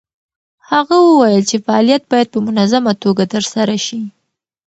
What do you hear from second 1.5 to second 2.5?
فعالیت باید په